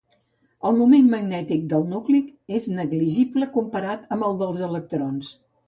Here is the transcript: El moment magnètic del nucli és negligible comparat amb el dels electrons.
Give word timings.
El 0.69 0.77
moment 0.79 1.11
magnètic 1.11 1.67
del 1.73 1.85
nucli 1.91 2.23
és 2.61 2.67
negligible 2.79 3.51
comparat 3.61 4.11
amb 4.19 4.29
el 4.33 4.43
dels 4.43 4.67
electrons. 4.73 5.33